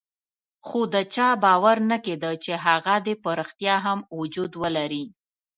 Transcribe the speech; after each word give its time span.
خو 0.67 0.79
د 0.93 0.95
چا 1.13 1.27
باور 1.43 1.77
نه 1.91 1.97
کېده 2.05 2.31
چې 2.43 2.51
هغه 2.65 2.95
دې 3.05 3.13
په 3.23 3.29
ريښتیا 3.39 3.75
هم 3.85 3.99
وجود 4.19 4.51
ولري. 4.61 5.05